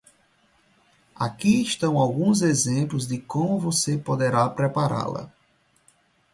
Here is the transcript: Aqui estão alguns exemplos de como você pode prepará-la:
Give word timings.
Aqui 1.15 1.61
estão 1.61 1.95
alguns 1.95 2.41
exemplos 2.41 3.05
de 3.05 3.19
como 3.19 3.59
você 3.59 3.99
pode 3.99 4.23
prepará-la: 4.55 5.29